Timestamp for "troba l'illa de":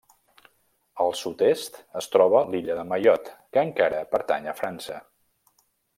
2.15-2.85